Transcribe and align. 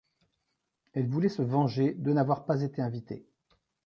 Elle 0.93 1.07
voulait 1.09 1.29
se 1.29 1.43
venger 1.43 1.93
de 1.93 2.11
n'avoir 2.11 2.45
pas 2.47 2.63
été 2.63 2.81
invitée. 2.81 3.27